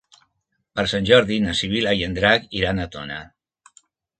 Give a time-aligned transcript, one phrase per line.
[0.79, 3.21] Per Sant Jordi na Sibil·la i en Drac iran a Tona.